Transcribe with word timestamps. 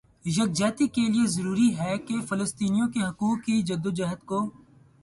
یکجہتی 0.25 0.87
کےلئے 0.87 1.25
ضروری 1.27 1.69
ہے 1.79 1.97
کہ 2.07 2.15
فلسطینیوں 2.29 2.87
کے 2.87 2.99
حقوق 3.01 3.37
کی 3.45 3.61
جدوجہد 3.63 4.25
کو 4.25 4.39